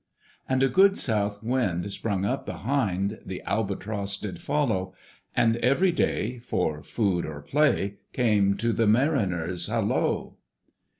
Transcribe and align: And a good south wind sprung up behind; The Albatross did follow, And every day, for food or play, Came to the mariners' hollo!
And 0.49 0.63
a 0.63 0.67
good 0.67 0.97
south 0.97 1.43
wind 1.43 1.91
sprung 1.91 2.25
up 2.25 2.43
behind; 2.43 3.19
The 3.23 3.43
Albatross 3.43 4.17
did 4.17 4.41
follow, 4.41 4.95
And 5.35 5.57
every 5.57 5.91
day, 5.91 6.39
for 6.39 6.81
food 6.81 7.23
or 7.23 7.39
play, 7.39 7.99
Came 8.11 8.57
to 8.57 8.73
the 8.73 8.87
mariners' 8.87 9.67
hollo! 9.67 10.37